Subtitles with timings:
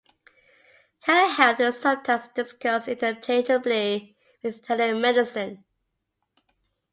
[1.05, 5.63] Telehealth is sometimes discussed interchangeably with telemedicine.